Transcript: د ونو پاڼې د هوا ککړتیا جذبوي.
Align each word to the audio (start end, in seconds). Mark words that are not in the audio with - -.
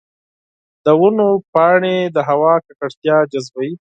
د 0.85 0.87
ونو 0.99 1.29
پاڼې 1.53 1.95
د 2.15 2.17
هوا 2.29 2.53
ککړتیا 2.65 3.17
جذبوي. 3.31 3.71